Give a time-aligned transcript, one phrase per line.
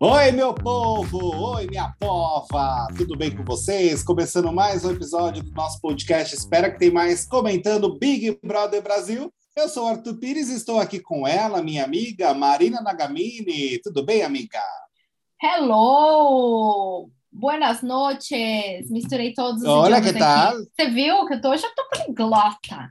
[0.00, 1.18] Oi, meu povo!
[1.56, 2.86] Oi, minha pova!
[2.96, 4.02] Tudo bem com vocês?
[4.02, 6.34] Começando mais um episódio do nosso podcast.
[6.34, 9.30] Espero que tem mais comentando Big Brother Brasil.
[9.54, 13.78] Eu sou Arthur Pires e estou aqui com ela, minha amiga Marina Nagamini.
[13.82, 14.62] Tudo bem, amiga?
[15.42, 17.10] Hello!
[17.30, 18.90] Buenas noches!
[18.90, 20.54] Misturei todos os Olha que tal?
[20.54, 20.68] aqui.
[20.74, 22.88] Você viu que eu tô, hoje eu tô poliglota.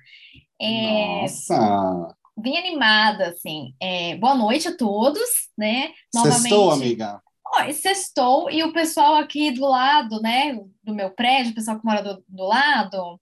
[0.62, 2.19] É, Nossa!
[2.40, 3.74] Bem animada, assim.
[3.80, 5.92] É, boa noite a todos, né?
[6.14, 7.22] Sextou, amiga?
[7.46, 11.86] Ó, sextou, e o pessoal aqui do lado, né, do meu prédio, o pessoal que
[11.86, 13.20] mora do, do lado,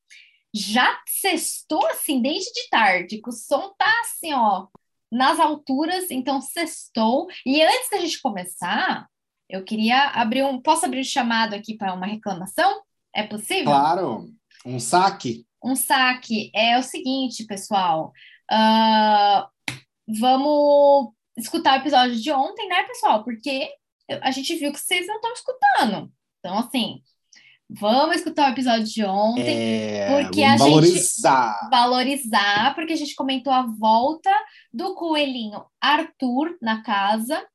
[0.53, 4.67] já sextou, assim, desde de tarde, que o som tá, assim, ó,
[5.11, 7.27] nas alturas, então sextou.
[7.45, 9.07] E antes da gente começar,
[9.49, 10.61] eu queria abrir um...
[10.61, 12.81] Posso abrir um chamado aqui para uma reclamação?
[13.15, 13.65] É possível?
[13.65, 14.27] Claro.
[14.65, 15.45] Um saque?
[15.63, 16.51] Um saque.
[16.53, 18.11] É o seguinte, pessoal.
[18.49, 19.47] Ah,
[20.07, 23.23] vamos escutar o episódio de ontem, né, pessoal?
[23.23, 23.69] Porque
[24.21, 26.11] a gente viu que vocês não estão escutando.
[26.39, 27.01] Então, assim,
[27.69, 31.69] vamos escutar o episódio de ontem, É, Porque a gente- valorizar.
[31.69, 34.31] valorizar, porque a gente comentou a volta
[34.73, 37.45] do coelhinho Arthur na casa.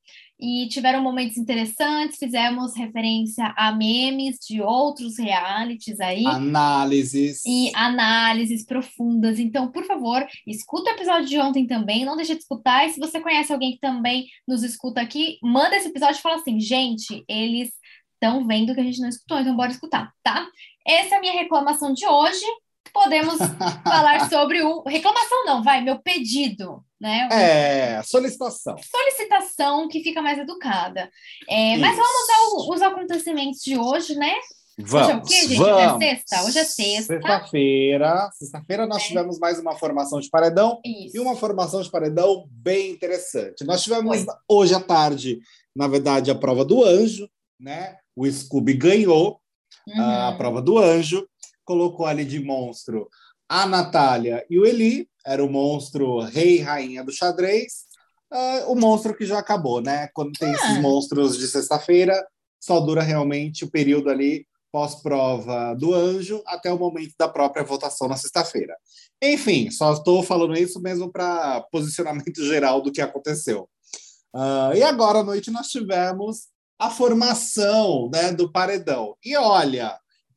[0.43, 6.27] E tiveram momentos interessantes, fizemos referência a memes de outros realities aí.
[6.27, 7.43] Análises.
[7.47, 9.39] e análises profundas.
[9.39, 12.85] Então, por favor, escuta o episódio de ontem também, não deixe de escutar.
[12.85, 16.35] E se você conhece alguém que também nos escuta aqui, manda esse episódio e fala
[16.35, 17.71] assim: gente, eles
[18.15, 20.45] estão vendo que a gente não escutou, então bora escutar, tá?
[20.85, 22.45] Essa é a minha reclamação de hoje.
[22.93, 23.39] Podemos
[23.85, 24.83] falar sobre o.
[24.87, 27.29] Reclamação não, vai, meu pedido, né?
[27.33, 28.77] É, solicitação.
[28.79, 31.11] Solicitação que fica mais educada.
[31.49, 34.35] É, mas vamos aos acontecimentos de hoje, né?
[34.79, 35.57] Vamos, Hoje é o quê, gente?
[35.59, 35.77] vamos.
[35.77, 36.45] Hoje é sexta?
[36.45, 37.15] Hoje é sexta.
[37.15, 38.31] Sexta-feira.
[38.33, 39.07] Sexta-feira nós É.
[39.07, 41.17] tivemos mais uma formação de paredão Isso.
[41.17, 43.65] e uma formação de paredão bem interessante.
[43.65, 45.41] Nós tivemos hoje à tarde,
[45.77, 47.29] na verdade, a prova do anjo,
[47.61, 47.97] né?
[48.17, 49.41] O Scooby ganhou
[49.97, 50.37] a Uhum.
[50.39, 51.27] prova do anjo,
[51.65, 53.09] colocou ali de monstro
[53.49, 57.85] a Natália e o Eli, era o monstro rei e rainha do xadrez,
[58.33, 60.09] ah, o monstro que já acabou, né?
[60.15, 60.81] Quando tem esses Ah.
[60.81, 62.27] monstros de sexta-feira,
[62.59, 68.09] só dura realmente o período ali pós-prova do anjo até o momento da própria votação
[68.09, 68.75] na sexta-feira.
[69.23, 73.69] Enfim, só estou falando isso mesmo para posicionamento geral do que aconteceu.
[74.35, 76.47] Ah, e agora à noite nós tivemos
[76.79, 79.15] a formação né, do paredão.
[79.23, 79.97] E olha,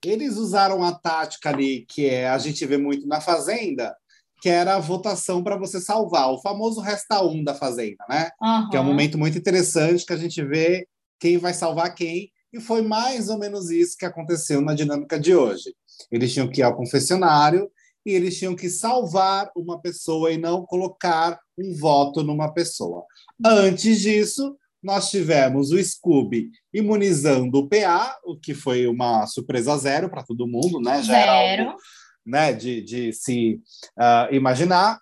[0.09, 3.95] eles usaram a tática ali que é, a gente vê muito na Fazenda,
[4.41, 8.29] que era a votação para você salvar, o famoso resta um da Fazenda, né?
[8.69, 10.87] Que é um momento muito interessante que a gente vê
[11.19, 12.31] quem vai salvar quem.
[12.53, 15.73] E foi mais ou menos isso que aconteceu na dinâmica de hoje.
[16.11, 17.69] Eles tinham que ir ao confessionário
[18.05, 23.03] e eles tinham que salvar uma pessoa e não colocar um voto numa pessoa.
[23.43, 30.11] Antes disso, nós tivemos o Scooby imunizando o PA, o que foi uma surpresa zero
[30.11, 31.01] para todo mundo, né?
[31.01, 31.77] Já era algo Zero.
[32.23, 33.59] né, de, de se
[33.97, 34.99] ah, imaginar.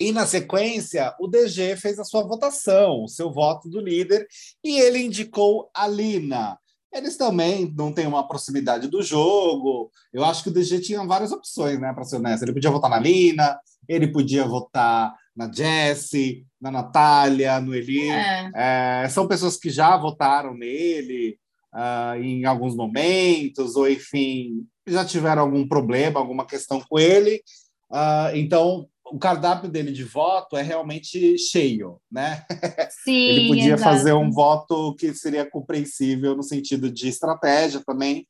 [0.00, 4.26] E na sequência, o DG fez a sua votação, o seu voto do líder,
[4.64, 6.58] e ele indicou a Lina.
[6.90, 9.90] Eles também não têm uma proximidade do jogo.
[10.14, 12.42] Eu acho que o DG tinha várias opções, né, para ser honesto.
[12.42, 18.08] Ele podia votar na Lina, ele podia votar na Jessie, na Natália, no Eli.
[18.08, 18.50] É.
[18.54, 21.38] É, são pessoas que já votaram nele
[21.72, 27.42] ah, em alguns momentos, ou enfim, já tiveram algum problema, alguma questão com ele.
[27.90, 32.44] Ah, então, o cardápio dele de voto é realmente cheio, né?
[33.04, 33.82] Sim, Ele podia exato.
[33.82, 38.26] fazer um voto que seria compreensível no sentido de estratégia também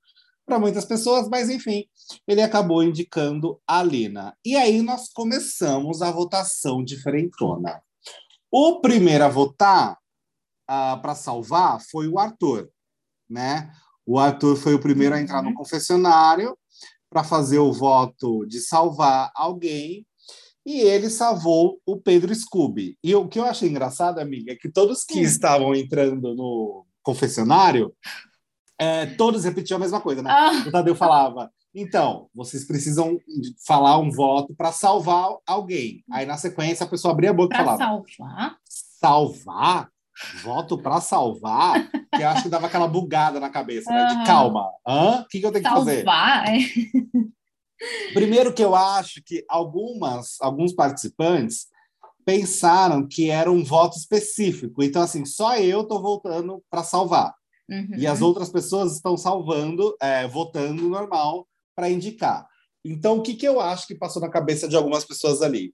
[0.46, 1.86] para muitas pessoas, mas enfim,
[2.26, 4.36] ele acabou indicando a Lina.
[4.44, 7.82] E aí nós começamos a votação diferentona.
[8.50, 9.98] O primeiro a votar
[10.66, 12.68] para salvar foi o Arthur,
[13.28, 13.72] né?
[14.06, 16.56] O Arthur foi o primeiro a entrar no confessionário
[17.08, 20.06] para fazer o voto de salvar alguém
[20.66, 22.98] e ele salvou o Pedro Scooby.
[23.04, 27.94] E o que eu achei engraçado, amiga, é que todos que estavam entrando no confessionário,
[28.78, 30.30] é, todos repetiam a mesma coisa, né?
[30.30, 33.18] Ah, O Tadeu falava: então, vocês precisam
[33.66, 36.04] falar um voto para salvar alguém.
[36.10, 38.56] Aí, na sequência, a pessoa abria a boca e para falava: salvar.
[39.00, 39.88] salvar?
[40.44, 41.90] Voto para salvar?
[42.14, 44.06] Que eu acho que dava aquela bugada na cabeça, né?
[44.06, 44.70] De calma.
[44.86, 45.22] Hã?
[45.22, 46.04] O que, que eu tenho que fazer?
[46.04, 46.44] Salvar?
[48.14, 51.66] Primeiro que eu acho que algumas, alguns participantes
[52.24, 54.82] pensaram que era um voto específico.
[54.82, 57.34] Então, assim, só eu estou votando para salvar.
[57.68, 57.96] Uhum.
[57.96, 62.46] E as outras pessoas estão salvando, é, votando normal para indicar.
[62.84, 65.72] Então, o que, que eu acho que passou na cabeça de algumas pessoas ali?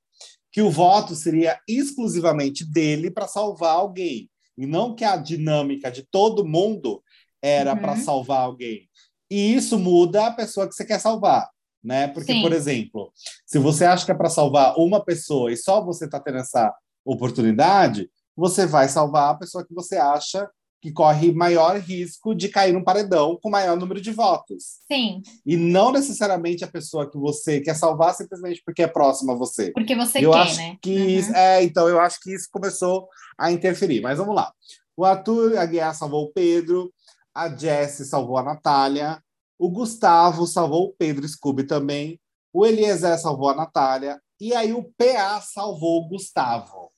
[0.53, 4.29] que o voto seria exclusivamente dele para salvar alguém,
[4.59, 7.03] e não que a dinâmica de todo mundo
[7.41, 7.81] era uhum.
[7.81, 8.89] para salvar alguém.
[9.31, 11.49] E isso muda a pessoa que você quer salvar,
[11.83, 12.09] né?
[12.09, 12.43] Porque, Sim.
[12.43, 13.13] por exemplo,
[13.47, 16.75] se você acha que é para salvar uma pessoa e só você está tendo essa
[17.05, 22.73] oportunidade, você vai salvar a pessoa que você acha que corre maior risco de cair
[22.73, 24.81] num paredão com maior número de votos.
[24.91, 25.23] Sim.
[25.45, 29.73] E não necessariamente a pessoa que você quer salvar simplesmente porque é próxima a você.
[29.73, 30.77] Porque você eu quer, acho né?
[30.81, 31.09] Que uhum.
[31.09, 34.01] isso, é, então eu acho que isso começou a interferir.
[34.01, 34.53] Mas vamos lá.
[34.97, 36.93] O Arthur Aguiar salvou o Pedro,
[37.35, 39.23] a Jessie salvou a Natália,
[39.59, 42.19] o Gustavo salvou o Pedro Scooby também,
[42.53, 46.91] o Eliezer salvou a Natália, e aí o PA salvou o Gustavo.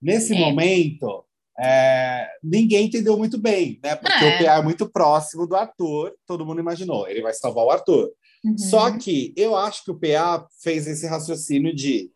[0.00, 0.38] Nesse é.
[0.38, 1.24] momento,
[1.58, 3.96] é, ninguém entendeu muito bem, né?
[3.96, 4.36] Porque é.
[4.36, 8.12] o PA é muito próximo do Arthur, todo mundo imaginou, ele vai salvar o Arthur.
[8.44, 8.56] Uhum.
[8.56, 12.10] Só que eu acho que o PA fez esse raciocínio de,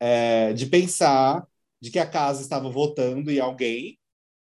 [0.00, 1.46] é, de pensar
[1.80, 3.98] de que a casa estava votando em alguém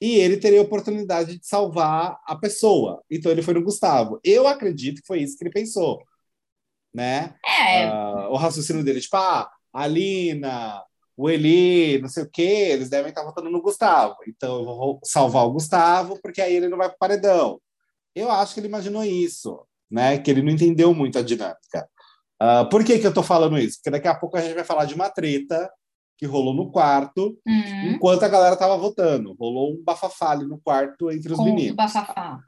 [0.01, 3.03] e ele teria a oportunidade de salvar a pessoa.
[3.11, 4.21] Então ele foi no Gustavo.
[4.23, 6.03] Eu acredito que foi isso que ele pensou,
[6.93, 7.35] né?
[7.45, 7.89] É.
[7.89, 10.83] Uh, o raciocínio dele, tipo, ah, a Lina,
[11.17, 14.17] o Eli, não sei o quê, eles devem estar votando no Gustavo.
[14.29, 17.61] Então eu vou salvar o Gustavo, porque aí ele não vai para o paredão.
[18.15, 20.19] Eu acho que ele imaginou isso, né?
[20.19, 21.89] Que ele não entendeu muito a dinâmica.
[22.43, 23.79] Uh, por que, que eu estou falando isso?
[23.79, 25.71] Porque daqui a pouco a gente vai falar de uma treta
[26.19, 27.91] que rolou no quarto, uhum.
[27.93, 29.35] enquanto a galera estava votando.
[29.39, 31.77] Rolou um bafafá ali no quarto entre os meninos.
[31.77, 32.41] bafafá.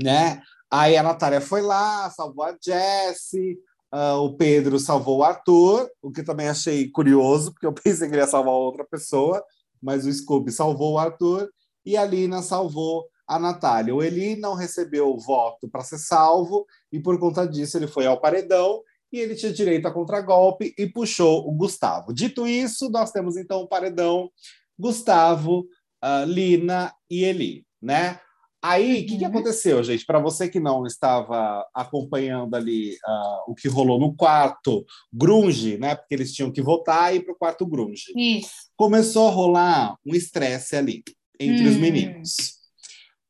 [0.00, 0.42] Né?
[0.70, 3.58] Aí a Natália foi lá, salvou a Jessie,
[3.92, 8.14] Uh, o Pedro salvou o Arthur, o que também achei curioso, porque eu pensei que
[8.14, 9.42] ele ia salvar outra pessoa,
[9.82, 11.48] mas o Scooby salvou o Arthur
[11.84, 13.94] e a Lina salvou a Natália.
[13.94, 18.06] O Eli não recebeu o voto para ser salvo e, por conta disso, ele foi
[18.06, 18.82] ao paredão
[19.12, 22.12] e ele tinha direito a contragolpe e puxou o Gustavo.
[22.12, 24.30] Dito isso, nós temos então o paredão
[24.78, 25.66] Gustavo,
[26.04, 28.20] uh, Lina e Eli, né?
[28.60, 29.30] Aí, o que, que uhum.
[29.30, 30.04] aconteceu, gente?
[30.04, 35.94] Para você que não estava acompanhando ali uh, o que rolou no quarto grunge, né?
[35.94, 38.12] Porque eles tinham que votar e ir para o quarto grunge.
[38.16, 38.50] Isso.
[38.76, 41.04] Começou a rolar um estresse ali
[41.38, 41.70] entre hum.
[41.70, 42.34] os meninos.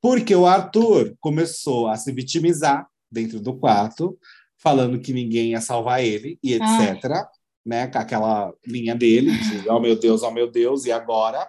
[0.01, 4.19] Porque o Arthur começou a se vitimizar dentro do quarto,
[4.57, 7.05] falando que ninguém ia salvar ele e etc.
[7.05, 7.27] Ai.
[7.67, 7.87] Né?
[7.89, 11.47] Com aquela linha dele de, oh meu Deus, oh meu Deus, e agora?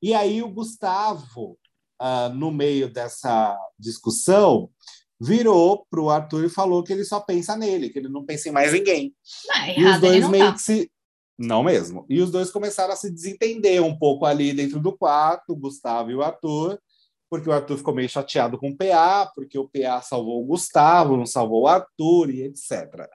[0.00, 1.58] E aí o Gustavo
[2.00, 4.70] uh, no meio dessa discussão,
[5.20, 8.48] virou para o Arthur e falou que ele só pensa nele, que ele não pensa
[8.48, 9.14] em mais ninguém.
[9.46, 10.52] Não, e os dois meio tá.
[10.54, 10.90] que se.
[11.38, 12.04] Não mesmo.
[12.08, 16.10] E os dois começaram a se desentender um pouco ali dentro do quarto, o Gustavo
[16.10, 16.78] e o Arthur,
[17.30, 21.16] porque o Arthur ficou meio chateado com o PA, porque o PA salvou o Gustavo,
[21.16, 23.08] não salvou o Arthur e etc.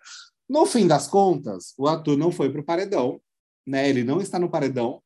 [0.47, 3.19] No fim das contas, o Arthur não foi para o paredão,
[3.65, 3.89] né?
[3.89, 5.01] Ele não está no paredão,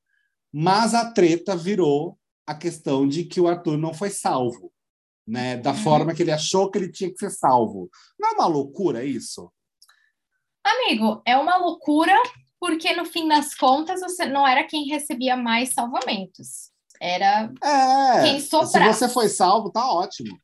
[0.51, 2.18] mas a treta virou
[2.49, 4.73] a questão de que o Arthur não foi salvo,
[5.25, 5.55] né?
[5.57, 5.77] Da uhum.
[5.77, 7.87] forma que ele achou que ele tinha que ser salvo.
[8.19, 9.53] Não é uma loucura isso?
[10.63, 12.11] Amigo, é uma loucura
[12.59, 16.71] porque no fim das contas você não era quem recebia mais salvamentos.
[16.99, 18.93] Era é, quem sobrava.
[18.93, 20.35] Se você foi salvo, tá ótimo.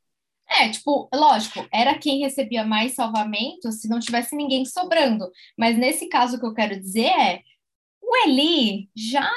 [0.48, 5.28] É, tipo, lógico, era quem recebia mais salvamentos se não tivesse ninguém sobrando.
[5.58, 7.42] Mas nesse caso que eu quero dizer é,
[8.00, 9.28] o Eli já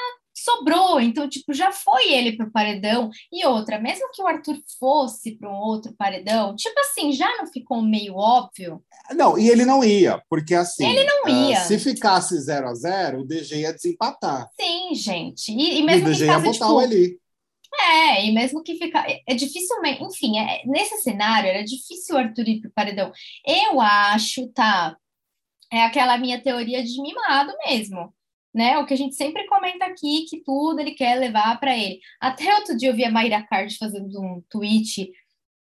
[0.43, 3.09] sobrou, então, tipo, já foi ele pro paredão.
[3.31, 7.47] E outra, mesmo que o Arthur fosse para um outro paredão, tipo assim, já não
[7.47, 8.83] ficou meio óbvio?
[9.15, 10.87] Não, e ele não ia, porque assim.
[10.87, 11.61] Ele não ah, ia.
[11.61, 14.49] Uh, se ficasse 0 a 0 o DG ia desempatar.
[14.59, 15.51] Sim, gente.
[15.51, 17.19] E, e mesmo e o DG que ia botar tipo, o Eli.
[17.81, 19.09] É, e mesmo que ficar.
[19.09, 20.03] É, é dificilmente.
[20.03, 23.11] Enfim, é, nesse cenário era difícil o Arthur ir pro paredão.
[23.45, 24.95] Eu acho, tá?
[25.71, 28.13] É aquela minha teoria de mimado mesmo
[28.53, 28.77] né?
[28.77, 31.99] O que a gente sempre comenta aqui, que tudo ele quer levar para ele.
[32.19, 35.11] Até outro dia eu vi a Mayra Card fazendo um tweet,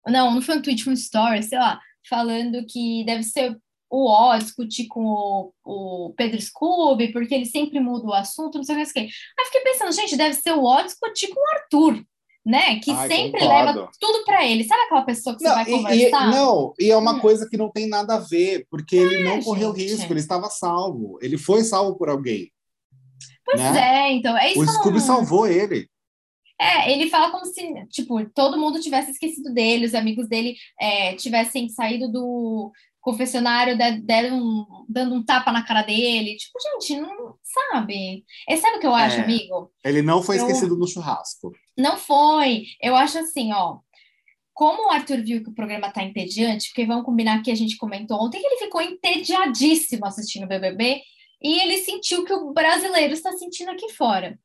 [0.06, 3.56] não, não foi um tweet, foi um story, sei lá, falando que deve ser
[3.90, 8.64] o ó discutir com o, o Pedro Scooby, porque ele sempre muda o assunto, não
[8.64, 8.98] sei o que.
[9.00, 12.04] Aí fiquei pensando, gente, deve ser o ó discutir com o Arthur,
[12.44, 12.78] né?
[12.80, 13.80] Que Ai, sempre concordo.
[13.80, 14.64] leva tudo para ele.
[14.64, 16.28] Sabe aquela pessoa que não, você vai conversar?
[16.28, 17.20] E, não, e é uma hum.
[17.20, 19.90] coisa que não tem nada a ver, porque é, ele não correu gente.
[19.90, 21.18] risco, ele estava salvo.
[21.22, 22.50] Ele foi salvo por alguém.
[23.46, 24.08] Pois né?
[24.08, 24.36] é, então.
[24.36, 25.88] É isso o Scooby salvou ele.
[26.60, 31.14] É, ele fala como se, tipo, todo mundo tivesse esquecido dele, os amigos dele é,
[31.14, 36.36] tivessem saído do confessionário, deram, dando um tapa na cara dele.
[36.36, 38.24] Tipo, gente, não sabe.
[38.48, 39.70] É, sabe o que eu acho, é, amigo?
[39.84, 41.52] Ele não foi eu, esquecido no churrasco.
[41.78, 42.64] Não foi.
[42.82, 43.78] Eu acho assim, ó.
[44.52, 47.76] Como o Arthur viu que o programa tá entediante, porque vamos combinar que a gente
[47.76, 51.02] comentou ontem que ele ficou entediadíssimo assistindo o BBB,
[51.42, 54.38] e ele sentiu que o brasileiro está sentindo aqui fora.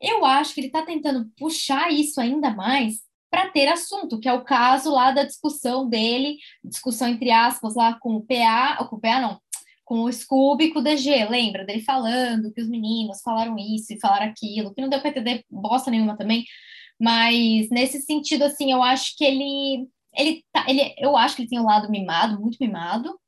[0.00, 4.32] Eu acho que ele está tentando puxar isso ainda mais para ter assunto, que é
[4.32, 8.96] o caso lá da discussão dele, discussão entre aspas lá com o PA, ou com
[8.96, 9.40] o PA não,
[9.84, 14.00] com o Scooby com o DG, lembra dele falando que os meninos falaram isso e
[14.00, 16.44] falaram aquilo, que não deu para entender bosta nenhuma também,
[17.00, 21.48] mas nesse sentido, assim, eu acho que ele, ele, tá, ele eu acho que ele
[21.48, 23.18] tem um lado mimado, muito mimado,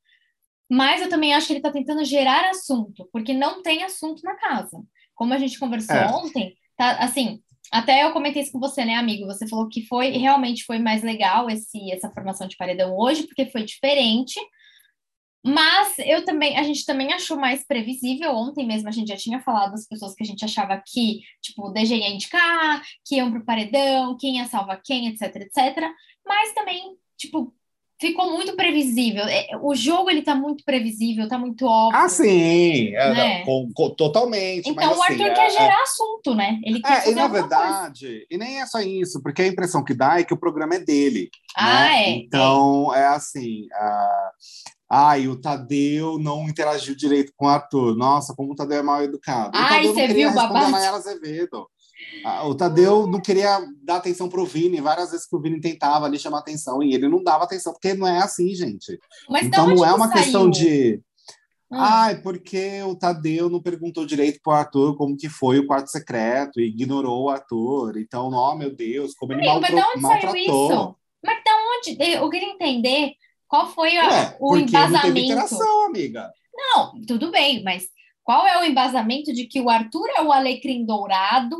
[0.70, 4.34] mas eu também acho que ele está tentando gerar assunto, porque não tem assunto na
[4.36, 4.82] casa.
[5.14, 6.06] Como a gente conversou é.
[6.08, 7.40] ontem, tá assim,
[7.72, 9.26] até eu comentei isso com você, né, amigo?
[9.26, 13.46] Você falou que foi realmente foi mais legal esse essa formação de paredão hoje, porque
[13.46, 14.38] foi diferente.
[15.44, 18.32] Mas eu também, a gente também achou mais previsível.
[18.32, 21.68] Ontem mesmo a gente já tinha falado das pessoas que a gente achava que, tipo,
[21.68, 25.88] o DG ia indicar, que iam pro paredão, quem ia salvar quem, etc, etc.
[26.26, 27.54] Mas também, tipo,
[28.00, 29.24] ficou muito previsível.
[29.24, 32.00] É, o jogo ele tá muito previsível, tá muito óbvio.
[32.00, 33.44] Ah, sim, é, né?
[33.44, 34.68] com, com, totalmente.
[34.68, 36.60] Então mas, o assim, Arthur é, quer gerar assunto, né?
[36.64, 38.26] Ele quer é, e na verdade, coisa.
[38.30, 40.80] e nem é só isso, porque a impressão que dá é que o programa é
[40.80, 41.30] dele.
[41.56, 42.04] Ah, né?
[42.04, 42.10] é.
[42.10, 43.62] Então é, é assim.
[43.64, 44.76] Uh...
[44.88, 47.96] Ai, o Tadeu não interagiu direito com o Arthur.
[47.96, 49.50] Nossa, como o Tadeu é mal educado.
[49.52, 50.76] Ai, o Tadeu você viu, babado?
[50.76, 51.68] Azevedo.
[52.44, 56.18] O Tadeu não queria dar atenção pro Vini, várias vezes que o Vini tentava ali
[56.18, 58.98] chamar atenção, e ele não dava atenção, porque não é assim, gente.
[59.28, 60.22] Mas então não é uma saiu?
[60.22, 61.00] questão de.
[61.70, 61.78] Hum.
[61.78, 66.60] Ai, porque o Tadeu não perguntou direito pro Arthur como que foi o quarto secreto,
[66.60, 67.96] e ignorou o Arthur.
[67.98, 69.92] Então, ó, oh, meu Deus, como ele Amigo, maltratou.
[69.94, 70.96] Mas de onde saiu isso?
[71.24, 72.12] Mas de onde?
[72.14, 73.12] Eu queria entender
[73.46, 74.92] qual foi a, Ué, o embasamento.
[74.92, 76.30] Não teve interação, amiga.
[76.54, 77.88] Não, tudo bem, mas
[78.24, 81.56] qual é o embasamento de que o Arthur é o alecrim dourado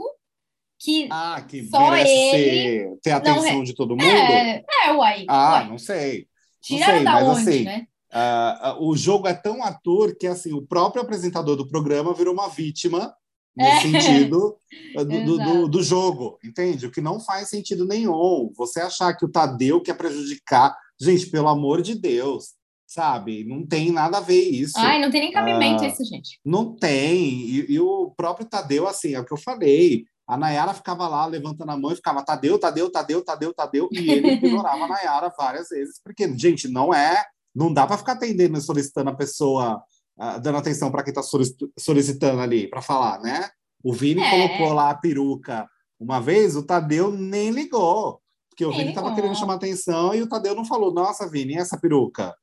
[0.79, 4.05] que, ah, que só merece ele ter atenção de todo mundo?
[4.05, 5.25] É, é uai.
[5.29, 5.69] Ah, uai.
[5.69, 6.27] não sei.
[6.63, 7.87] Tiraram da mas onde, assim, né?
[8.13, 12.33] Uh, uh, o jogo é tão ator que assim o próprio apresentador do programa virou
[12.33, 13.13] uma vítima
[13.57, 14.01] nesse é.
[14.01, 14.57] sentido
[14.97, 16.87] uh, do, do, do, do, jogo, entende?
[16.87, 18.53] O que não faz sentido nenhum.
[18.57, 22.55] Você achar que o Tadeu quer prejudicar, gente, pelo amor de Deus,
[22.87, 23.45] sabe?
[23.45, 24.79] Não tem nada a ver isso.
[24.79, 26.39] Ai, não tem nem cabimento isso, gente.
[26.45, 27.19] Não tem.
[27.19, 30.05] E, e, o próprio Tadeu, assim, é o que eu falei.
[30.27, 34.11] A Nayara ficava lá levantando a mão e ficava Tadeu, Tadeu, Tadeu, Tadeu, Tadeu, e
[34.11, 37.25] ele ignorava a Nayara várias vezes, porque, gente, não é.
[37.55, 39.83] Não dá para ficar atendendo e solicitando a pessoa,
[40.19, 41.23] uh, dando atenção para quem está
[41.79, 43.49] solicitando ali, para falar, né?
[43.83, 44.31] O Vini é.
[44.31, 45.67] colocou lá a peruca
[45.99, 50.29] uma vez, o Tadeu nem ligou, porque o Vini estava querendo chamar atenção e o
[50.29, 52.35] Tadeu não falou: Nossa, Vini, essa peruca?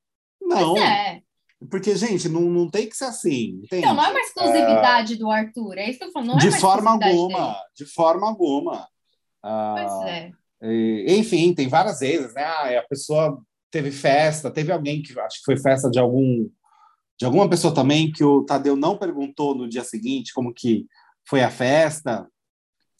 [0.42, 0.74] Não.
[0.74, 1.22] Pois é.
[1.70, 3.62] Porque, gente, não, não tem que ser assim.
[3.64, 3.86] Entende?
[3.86, 5.18] Não, não é uma exclusividade é...
[5.18, 6.26] do Arthur, é isso que eu falo.
[6.26, 7.58] Não de é forma alguma, dele.
[7.76, 8.88] de forma alguma.
[9.42, 10.32] Pois é.
[10.64, 12.44] E, enfim, tem várias vezes, né?
[12.44, 13.38] Ah, a pessoa
[13.70, 16.50] teve festa, teve alguém que acho que foi festa de algum
[17.20, 20.88] de alguma pessoa também que o Tadeu não perguntou no dia seguinte como que
[21.28, 22.28] foi a festa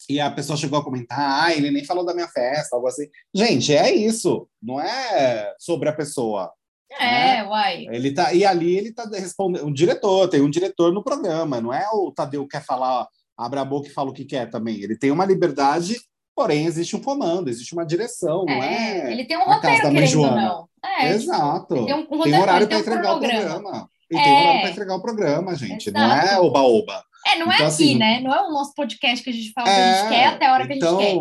[0.08, 3.06] e a pessoa chegou a comentar, ah, ele nem falou da minha festa, algo assim.
[3.34, 6.52] Gente, é isso, não é sobre a pessoa.
[6.90, 7.44] É, né?
[7.44, 7.86] uai.
[7.90, 9.66] Ele tá, e ali ele tá respondendo.
[9.66, 13.58] Um diretor, tem um diretor no programa, não é o Tadeu que quer falar, abre
[13.58, 14.80] a boca e fala o que quer também.
[14.80, 15.96] Ele tem uma liberdade,
[16.34, 19.12] porém existe um comando, existe uma direção, é, não é?
[19.12, 20.68] Ele tem um roteiro, querendo ou não.
[20.84, 21.74] É, Exato.
[21.74, 23.88] Tipo, tem, um, um tem horário para entregar o programa.
[24.10, 24.22] E é.
[24.22, 25.88] tem horário para entregar o programa, gente.
[25.88, 26.06] Exato.
[26.06, 27.02] Não é oba-oba.
[27.26, 28.20] É, não é então, é aqui, assim, né?
[28.20, 30.46] Não é o nosso podcast que a gente fala o que a gente quer até
[30.46, 31.18] a hora que então, a gente quer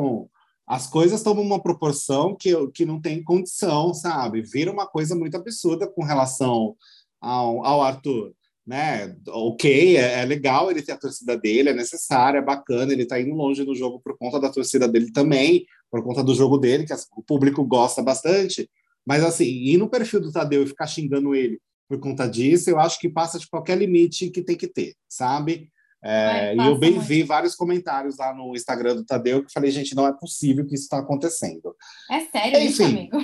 [0.66, 4.42] as coisas tomam uma proporção que, que não tem condição, sabe?
[4.42, 6.76] Vira uma coisa muito absurda com relação
[7.20, 8.34] ao, ao Arthur.
[8.66, 9.14] Né?
[9.28, 13.20] Ok, é, é, legal ele ter a torcida dele, é necessário, é bacana, ele tá
[13.20, 16.86] indo longe do jogo por conta da torcida dele também, por conta do jogo dele,
[16.86, 18.70] que o público gosta bastante.
[19.06, 22.80] Mas assim, ir no perfil do Tadeu e ficar xingando ele por conta disso, eu
[22.80, 25.70] acho que passa de qualquer limite que tem que ter, sabe?
[26.04, 27.06] É, e eu bem muito.
[27.06, 30.76] vi vários comentários lá no Instagram do Tadeu que falei, gente, não é possível que
[30.76, 31.76] isso está acontecendo.
[32.12, 33.18] É sério enfim, isso, amigo?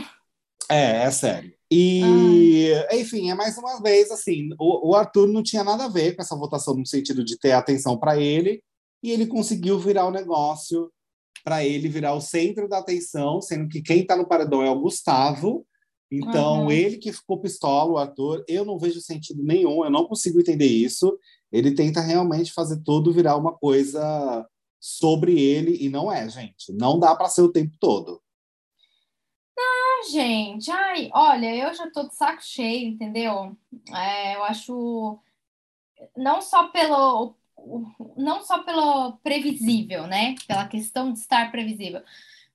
[0.71, 1.53] É, é sério.
[1.69, 3.01] E, Ai.
[3.01, 6.21] enfim, é mais uma vez assim: o, o, Arthur não tinha nada a ver com
[6.21, 8.63] essa votação no sentido de ter atenção para ele,
[9.03, 10.89] e ele conseguiu virar o negócio
[11.43, 14.79] para ele virar o centro da atenção, sendo que quem está no paredão é o
[14.79, 15.65] Gustavo.
[16.11, 16.71] Então, uhum.
[16.71, 20.65] ele que ficou pistola, o Arthur, eu não vejo sentido nenhum, eu não consigo entender
[20.65, 21.15] isso
[21.51, 24.47] ele tenta realmente fazer tudo virar uma coisa
[24.79, 26.71] sobre ele e não é, gente.
[26.71, 28.21] Não dá para ser o tempo todo.
[29.57, 30.71] Não, gente.
[30.71, 33.57] Ai, olha, eu já tô de saco cheio, entendeu?
[33.93, 35.19] É, eu acho
[36.15, 37.35] não só pelo
[38.15, 40.35] não só pelo previsível, né?
[40.47, 42.01] Pela questão de estar previsível,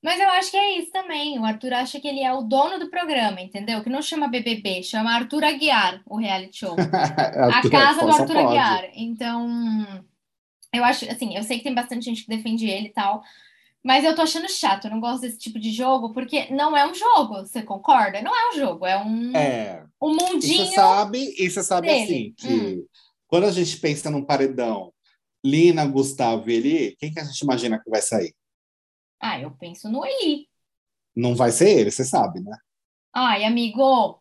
[0.05, 1.39] Mas eu acho que é isso também.
[1.39, 3.83] O Arthur acha que ele é o dono do programa, entendeu?
[3.83, 6.77] Que não chama BBB, chama Arthur Aguiar, o reality show.
[6.79, 8.47] a casa do Arthur pode.
[8.49, 8.91] Aguiar.
[8.93, 10.05] Então,
[10.75, 13.23] eu acho, assim, eu sei que tem bastante gente que defende ele e tal,
[13.83, 16.87] mas eu tô achando chato, eu não gosto desse tipo de jogo, porque não é
[16.87, 18.21] um jogo, você concorda?
[18.21, 19.85] Não é um jogo, é um, é.
[20.03, 20.65] um mundinho.
[20.65, 22.87] E você sabe, e você sabe assim, que hum.
[23.27, 24.93] quando a gente pensa num paredão,
[25.43, 28.35] Lina, Gustavo e Eli, quem que a gente imagina que vai sair?
[29.25, 30.47] Ah, eu penso no Eli.
[31.17, 32.55] Não vai ser ele, você sabe, né?
[33.11, 34.21] Ai, amigo.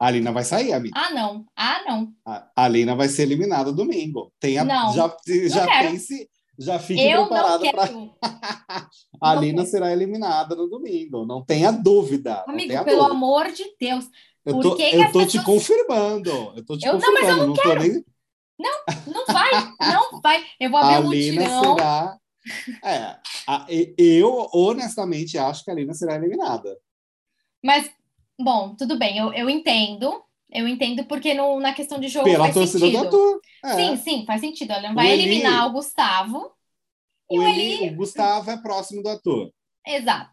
[0.00, 0.94] A Lina vai sair, amigo.
[0.96, 1.44] Ah, não.
[1.54, 2.14] Ah, não.
[2.24, 4.32] A, a Lina vai ser eliminada domingo.
[4.40, 4.94] Tenha, não.
[4.94, 5.14] Já,
[5.48, 7.90] já pense, já fique eu preparada para.
[9.20, 9.70] a não Lina quero.
[9.70, 11.26] será eliminada no domingo.
[11.26, 12.42] Não tenha dúvida.
[12.46, 13.14] Amigo, tenha pelo dúvida.
[13.14, 14.08] amor de Deus.
[14.46, 15.32] Eu tô, eu tô pessoas...
[15.32, 16.30] te confirmando.
[16.56, 17.20] Eu tô te eu, confirmando.
[17.20, 17.82] Não, mas eu não, não quero.
[17.82, 18.04] Nem...
[18.58, 19.50] Não, não vai.
[19.78, 20.44] Não vai.
[20.58, 21.76] Eu vou abrir a um mutirão.
[21.76, 22.18] será
[22.84, 26.76] é, a, eu honestamente acho que a Lina será eliminada.
[27.62, 27.90] Mas,
[28.38, 30.22] bom, tudo bem, eu, eu entendo.
[30.50, 33.00] Eu entendo porque no, na questão de jogo Pela faz torcida sentido.
[33.02, 33.40] do ator.
[33.64, 33.74] É.
[33.74, 34.72] Sim, sim, faz sentido.
[34.72, 36.52] Ela não vai Eli, eliminar o Gustavo.
[37.28, 39.52] O, Eli, o Gustavo é próximo do ator.
[39.86, 40.30] Exato.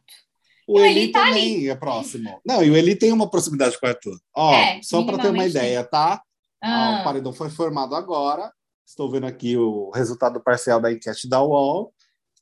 [0.67, 1.69] O, Eli, Eli tá também ali.
[1.69, 2.39] é próximo.
[2.45, 4.17] Não, e o Eli tem uma proximidade com o Arthur.
[4.33, 6.21] Ó, é, só para ter uma ideia, tá?
[6.61, 6.99] Ah.
[7.01, 8.51] o paredão foi formado agora.
[8.85, 11.93] Estou vendo aqui o resultado parcial da enquete da UOL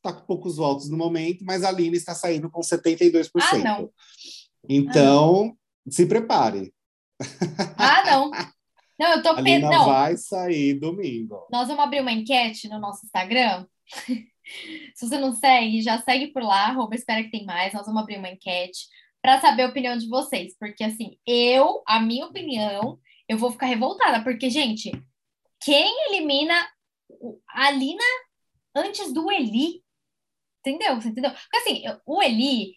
[0.04, 3.30] está com poucos votos no momento, mas a Aline está saindo com 72%.
[3.42, 3.90] Ah, não.
[4.68, 5.58] Então, ah, não.
[5.92, 6.74] se prepare.
[7.78, 8.32] Ah, não.
[9.00, 9.86] Não, eu tô Lina não.
[9.86, 11.48] vai sair domingo.
[11.52, 13.66] Nós vamos abrir uma enquete no nosso Instagram.
[14.96, 17.74] se você não segue, já segue por lá, arroba espera que tem mais.
[17.74, 18.88] Nós vamos abrir uma enquete
[19.22, 20.56] para saber a opinião de vocês.
[20.60, 24.24] Porque, assim, eu, a minha opinião, eu vou ficar revoltada.
[24.24, 24.92] Porque, gente,
[25.62, 26.56] quem elimina
[27.50, 28.04] a Lina
[28.76, 29.83] antes do Eli?
[30.66, 30.96] Entendeu?
[30.96, 31.32] Você entendeu?
[31.32, 32.74] Porque assim, o Eli,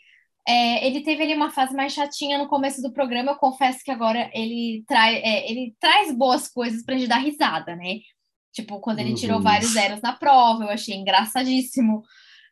[0.48, 3.32] é, ele teve ali uma fase mais chatinha no começo do programa.
[3.32, 7.76] Eu confesso que agora ele, trai, é, ele traz boas coisas pra gente dar risada,
[7.76, 8.00] né?
[8.52, 9.16] Tipo, quando ele uhum.
[9.16, 12.02] tirou vários zeros na prova, eu achei engraçadíssimo.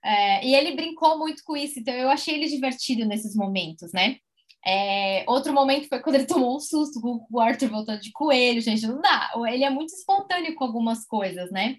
[0.05, 4.19] É, e ele brincou muito com isso, então eu achei ele divertido nesses momentos, né?
[4.67, 8.61] É, outro momento foi quando ele tomou um susto com o Arthur voltando de coelho,
[8.61, 9.31] gente, não dá.
[9.49, 11.77] Ele é muito espontâneo com algumas coisas, né?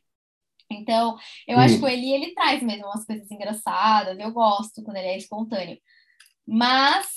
[0.72, 1.60] Então, eu hum.
[1.60, 5.18] acho que o Eli, ele traz mesmo umas coisas engraçadas, eu gosto quando ele é
[5.18, 5.78] espontâneo.
[6.48, 7.08] Mas,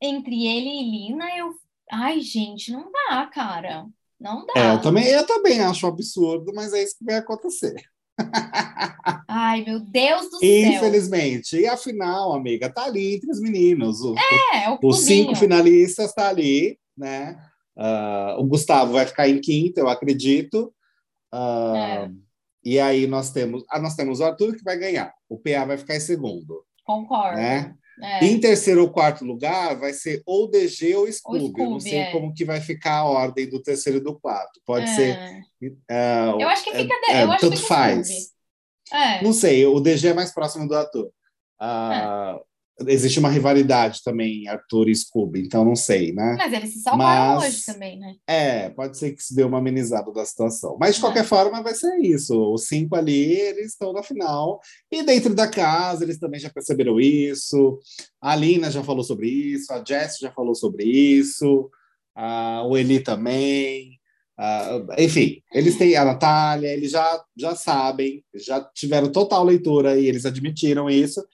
[0.00, 1.52] entre ele e Lina, eu...
[1.90, 3.86] Ai, gente, não dá, cara.
[4.18, 4.52] Não dá.
[4.56, 7.74] É, eu também, eu também acho absurdo, mas é isso que vai acontecer.
[9.28, 10.48] Ai, meu Deus do céu.
[10.48, 11.56] Infelizmente.
[11.56, 14.00] E afinal, amiga, tá ali entre os meninos.
[14.00, 17.36] O, é, o Os cinco finalistas tá ali, né?
[17.76, 20.72] Uh, o Gustavo vai ficar em quinto, eu acredito.
[21.32, 22.10] Uh, é.
[22.64, 25.76] E aí nós temos, ah, nós temos o Arthur que vai ganhar, o PA vai
[25.76, 26.64] ficar em segundo.
[26.84, 27.36] Concordo.
[27.36, 27.74] Né?
[28.02, 28.24] É.
[28.24, 31.46] Em terceiro ou quarto lugar vai ser ou DG ou Scooby.
[31.46, 32.10] Scooby Eu não sei é.
[32.10, 34.60] como que vai ficar a ordem do terceiro e do quarto.
[34.66, 34.94] Pode é.
[34.94, 35.18] ser.
[35.62, 36.94] Uh, eu acho que fica.
[37.08, 38.32] É, eu acho tanto que faz.
[39.22, 41.10] Não sei, o DG é mais próximo do Arthur.
[41.60, 42.40] Uh,
[42.80, 46.34] existe uma rivalidade também, Arthur e Scooby, então não sei, né?
[46.36, 48.14] Mas eles se salvaram Mas, hoje também, né?
[48.26, 50.76] É, pode ser que se dê uma amenizada da situação.
[50.78, 51.00] Mas, de é.
[51.02, 52.36] qualquer forma, vai ser isso.
[52.52, 54.60] Os cinco ali, eles estão na final.
[54.90, 57.78] E dentro da casa, eles também já perceberam isso.
[58.20, 61.70] A Lina já falou sobre isso, a Jess já falou sobre isso,
[62.14, 64.00] a, o Eli também.
[64.98, 70.26] enfim, eles têm a Natália, eles já, já sabem, já tiveram total leitura e eles
[70.26, 71.24] admitiram isso.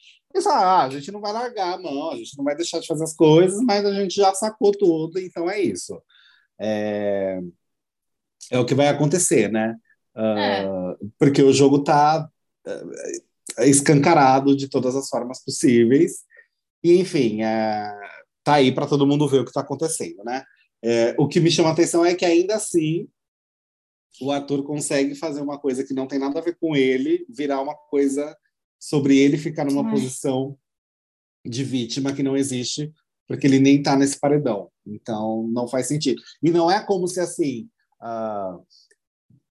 [0.42, 2.86] Fala, ah, a gente não vai largar a mão, a gente não vai deixar de
[2.86, 6.00] fazer as coisas, mas a gente já sacou tudo, então é isso.
[6.58, 7.40] É,
[8.50, 9.76] é o que vai acontecer, né?
[10.14, 12.28] Uh, Porque o jogo está
[12.66, 16.24] uh, escancarado de todas as formas possíveis.
[16.82, 18.00] E, enfim, uh,
[18.42, 20.42] tá aí para todo mundo ver o que está acontecendo, né?
[20.82, 23.06] É, o que me chama a atenção é que, ainda assim,
[24.20, 27.60] o ator consegue fazer uma coisa que não tem nada a ver com ele, virar
[27.60, 28.36] uma coisa
[28.80, 29.90] sobre ele ficar numa Ai.
[29.90, 30.56] posição
[31.44, 32.92] de vítima que não existe,
[33.28, 34.70] porque ele nem está nesse paredão.
[34.86, 36.20] Então, não faz sentido.
[36.42, 37.68] E não é como se, assim,
[38.00, 38.64] uh,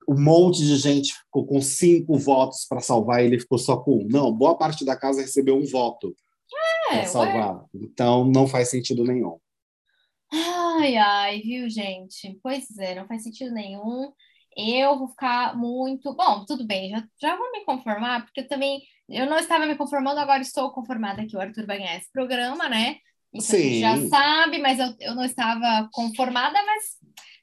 [0.07, 4.03] um monte de gente ficou com cinco votos para salvar e ele ficou só com
[4.03, 4.07] um.
[4.09, 6.15] Não, boa parte da casa recebeu um voto
[6.91, 7.55] é, para salvar.
[7.57, 7.65] Ué.
[7.75, 9.37] Então, não faz sentido nenhum.
[10.31, 12.39] Ai, ai, viu, gente?
[12.41, 14.11] Pois é, não faz sentido nenhum.
[14.57, 16.13] Eu vou ficar muito.
[16.15, 19.75] Bom, tudo bem, já, já vou me conformar, porque eu também eu não estava me
[19.75, 22.97] conformando, agora estou conformada que o Arthur vai ganhar esse programa, né?
[23.33, 23.57] Isso Sim.
[23.57, 26.83] a gente já sabe, mas eu, eu não estava conformada, mas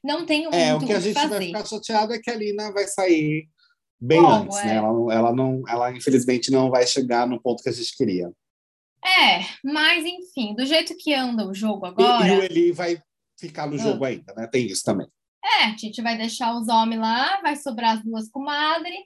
[0.02, 1.29] não tenho é, muito o que a gente fazer.
[1.29, 3.48] vai ficar chateado é que a Lina vai sair
[4.00, 4.62] bem Como, antes, né?
[4.62, 4.66] é?
[4.66, 4.76] né?
[4.76, 8.31] Ela, ela, não, ela infelizmente não vai chegar no ponto que a gente queria.
[9.05, 12.26] É, mas enfim, do jeito que anda o jogo agora.
[12.26, 13.00] E, e o Eli vai
[13.38, 14.09] ficar no jogo ah.
[14.09, 14.46] ainda, né?
[14.46, 15.07] Tem isso também.
[15.44, 18.98] É, a gente vai deixar os homens lá, vai sobrar as duas comadres.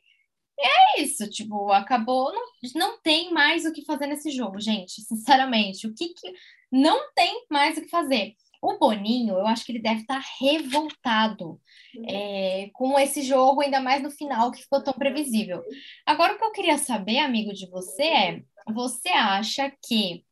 [0.60, 2.32] E é isso, tipo, acabou.
[2.32, 5.00] Não, não tem mais o que fazer nesse jogo, gente.
[5.02, 6.32] Sinceramente, o que, que
[6.70, 8.34] não tem mais o que fazer.
[8.62, 11.58] O Boninho, eu acho que ele deve estar revoltado
[12.06, 15.62] é, com esse jogo, ainda mais no final, que ficou tão previsível.
[16.04, 18.42] Agora, o que eu queria saber, amigo, de você é:
[18.74, 20.26] você acha que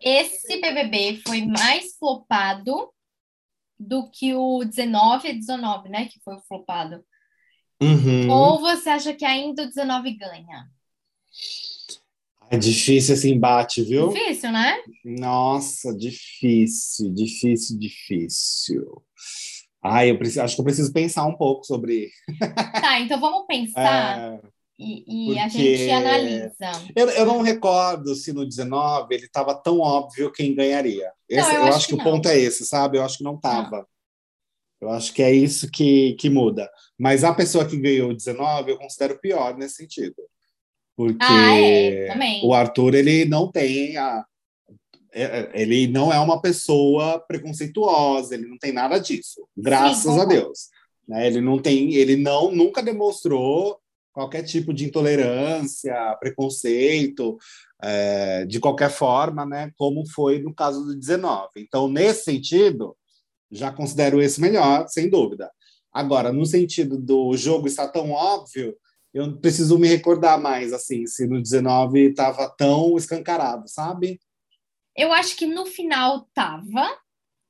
[0.00, 2.90] esse BBB foi mais flopado
[3.78, 6.06] do que o 19 e 19, né?
[6.06, 7.04] Que foi o flopado.
[7.80, 8.30] Uhum.
[8.30, 10.68] Ou você acha que ainda o 19 ganha?
[12.50, 14.08] É difícil esse embate, viu?
[14.08, 14.76] Difícil, né?
[15.04, 19.02] Nossa, difícil, difícil, difícil.
[19.82, 22.10] Ai, eu preciso, acho que eu preciso pensar um pouco sobre.
[22.82, 24.18] Tá, então vamos pensar.
[24.18, 24.40] É...
[24.78, 26.72] E, e a gente analisa.
[26.96, 31.12] Eu, eu não recordo se no 19 ele estava tão óbvio quem ganharia.
[31.28, 32.96] Esse, não, eu, eu, acho, acho que, que o ponto é esse, sabe?
[32.96, 33.86] Eu acho que não estava.
[34.80, 36.70] Eu acho que é isso que, que muda.
[36.98, 40.16] Mas a pessoa que ganhou o 19 eu considero pior nesse sentido.
[40.96, 44.24] Porque ah, é, o Arthur ele não tem a,
[45.12, 50.20] é, é, ele não é uma pessoa preconceituosa, ele não tem nada disso, graças Sim,
[50.20, 50.68] a Deus.
[51.08, 51.26] Né?
[51.26, 53.80] Ele não tem, ele não nunca demonstrou
[54.12, 57.38] qualquer tipo de intolerância, preconceito,
[57.82, 61.48] é, de qualquer forma, né, como foi no caso do 19.
[61.56, 62.96] Então, nesse sentido,
[63.50, 65.50] já considero esse melhor, sem dúvida.
[65.92, 68.76] Agora, no sentido do jogo estar tão óbvio,
[69.12, 74.20] eu preciso me recordar mais, assim, se no 19 estava tão escancarado, sabe?
[74.96, 76.96] Eu acho que no final tava.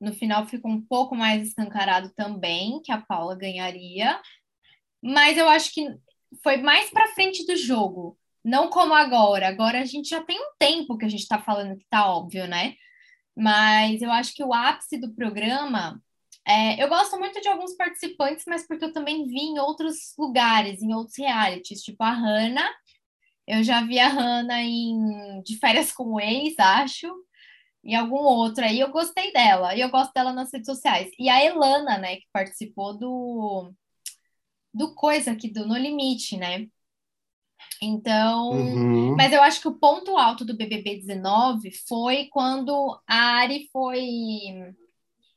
[0.01, 4.19] No final ficou um pouco mais escancarado também, que a Paula ganharia.
[5.03, 5.87] Mas eu acho que
[6.43, 9.49] foi mais para frente do jogo, não como agora.
[9.49, 12.47] Agora a gente já tem um tempo que a gente está falando que tá óbvio,
[12.47, 12.75] né?
[13.37, 16.03] Mas eu acho que o ápice do programa.
[16.47, 20.83] É, eu gosto muito de alguns participantes, mas porque eu também vi em outros lugares,
[20.83, 22.71] em outros realities, tipo a Hannah.
[23.47, 27.09] Eu já vi a Hannah em De Férias com o Ex, acho,
[27.85, 28.81] e algum outro aí.
[28.81, 31.11] Eu gostei dela, e eu gosto dela nas redes sociais.
[31.19, 33.73] E a Elana, né, que participou do
[34.73, 36.69] do coisa aqui do No Limite, né?
[37.83, 39.17] Então, uhum.
[39.17, 44.75] mas eu acho que o ponto alto do BBB 19 foi quando a Ari foi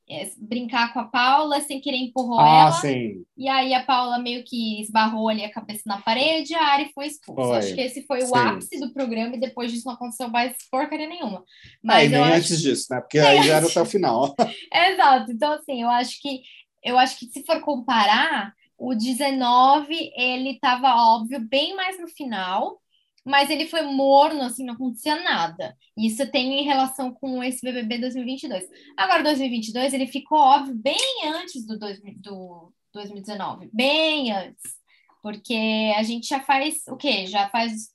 [0.10, 2.72] é, brincar com a Paula, sem querer empurrou ah, ela.
[2.74, 3.24] Sim.
[3.38, 7.08] E aí a Paula meio que esbarrou ali a cabeça na parede, a Ari foi
[7.08, 7.42] expulsa.
[7.42, 7.58] Foi.
[7.58, 8.38] Acho que esse foi o sim.
[8.38, 11.44] ápice do programa e depois disso não aconteceu mais porcaria nenhuma.
[11.82, 12.34] Mas é, nem acho...
[12.34, 13.00] antes disso, né?
[13.00, 14.36] Porque aí já era até o final.
[14.72, 15.32] Exato.
[15.32, 16.42] Então, assim, eu acho que
[16.84, 22.82] eu acho que se for comparar, o 19, ele estava óbvio bem mais no final,
[23.24, 25.78] mas ele foi morno, assim, não acontecia nada.
[25.98, 28.68] Isso tem em relação com esse BBB 2022.
[28.98, 34.62] Agora, 2022, ele ficou óbvio bem antes do, dois, do 2019, bem antes.
[35.22, 37.26] Porque a gente já faz o quê?
[37.28, 37.90] Já faz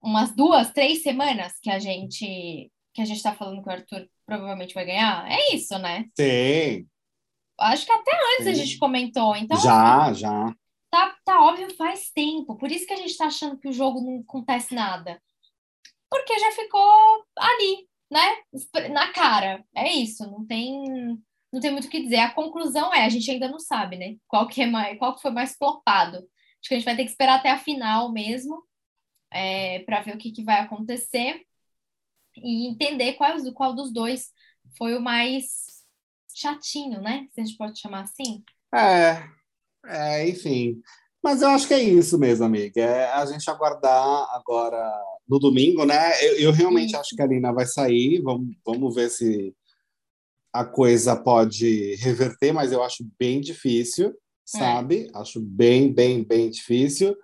[0.00, 4.08] umas duas, três semanas que a gente que a gente está falando que o Arthur
[4.24, 5.28] provavelmente vai ganhar.
[5.28, 6.04] É isso, né?
[6.16, 6.86] Sim.
[7.58, 8.50] Acho que até antes Sim.
[8.50, 9.36] a gente comentou.
[9.36, 10.56] Então, já, assim, já.
[10.90, 12.56] Tá, tá óbvio faz tempo.
[12.56, 15.20] Por isso que a gente tá achando que o jogo não acontece nada.
[16.10, 18.88] Porque já ficou ali, né?
[18.90, 19.64] Na cara.
[19.74, 20.28] É isso.
[20.30, 20.82] Não tem,
[21.52, 22.18] não tem muito o que dizer.
[22.18, 24.16] A conclusão é, a gente ainda não sabe, né?
[24.26, 26.18] Qual que, é mais, qual que foi mais flopado.
[26.18, 28.62] Acho que a gente vai ter que esperar até a final mesmo.
[29.32, 31.44] É, para ver o que, que vai acontecer
[32.36, 34.32] e entender qual, qual dos dois
[34.78, 35.73] foi o mais
[36.34, 37.28] chatinho, né?
[37.32, 38.42] Se a gente pode chamar assim.
[38.74, 39.22] É,
[39.86, 40.80] é, enfim.
[41.22, 42.82] Mas eu acho que é isso mesmo, amiga.
[42.82, 44.92] É a gente aguardar agora
[45.26, 46.12] no domingo, né?
[46.22, 46.96] Eu, eu realmente Sim.
[46.96, 48.20] acho que a Lina vai sair.
[48.20, 49.54] Vamos, vamos ver se
[50.52, 54.12] a coisa pode reverter, mas eu acho bem difícil, é.
[54.46, 55.08] sabe?
[55.14, 55.18] É.
[55.18, 57.16] Acho bem, bem, bem difícil.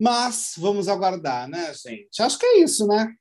[0.00, 2.22] Mas vamos aguardar, né, gente?
[2.22, 3.12] Acho que é isso, né?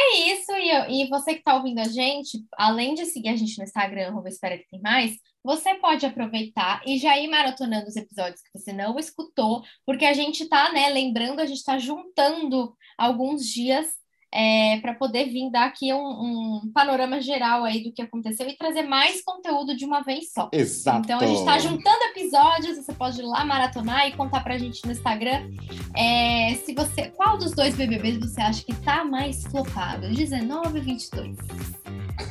[0.00, 3.58] É isso, e, e você que está ouvindo a gente, além de seguir a gente
[3.58, 7.96] no Instagram, arroba espera que tem mais, você pode aproveitar e já ir maratonando os
[7.96, 12.76] episódios que você não escutou, porque a gente está, né, lembrando, a gente está juntando
[12.96, 13.88] alguns dias
[14.32, 18.56] é, para poder vir dar aqui um, um, panorama geral aí do que aconteceu e
[18.56, 20.48] trazer mais conteúdo de uma vez só.
[20.52, 21.00] Exato.
[21.04, 24.58] Então a gente está juntando episódios, você pode ir lá maratonar e contar para a
[24.58, 25.50] gente no Instagram
[25.96, 30.84] é, se você qual dos dois BBBs você acha que está mais flopado, 19 ou
[30.84, 31.36] 22.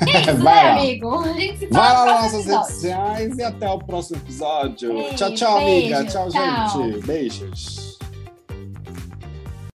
[0.05, 0.79] É isso, Vai né, lá.
[0.79, 1.19] amigo?
[1.19, 4.97] A gente se fala Vai lá nas nossas redes sociais e até o próximo episódio.
[4.97, 6.11] Ei, tchau, tchau, beijo, amiga.
[6.11, 7.05] Tchau, tchau, gente.
[7.07, 7.86] Beijos.